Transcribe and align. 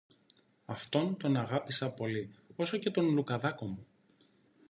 Αυτόν 0.65 1.17
τον 1.17 1.35
αγάπησα 1.37 1.89
πολύ, 1.89 2.35
όσο 2.55 2.77
και 2.77 2.89
τον 2.91 3.09
Λουκαδάκο 3.09 3.65
μου 3.65 3.85